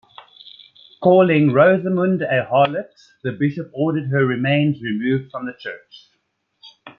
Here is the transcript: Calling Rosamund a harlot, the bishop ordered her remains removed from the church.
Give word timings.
Calling 0.99 1.53
Rosamund 1.53 2.23
a 2.23 2.47
harlot, 2.51 2.89
the 3.21 3.31
bishop 3.33 3.69
ordered 3.71 4.09
her 4.09 4.25
remains 4.25 4.81
removed 4.81 5.29
from 5.29 5.45
the 5.45 5.53
church. 5.53 6.07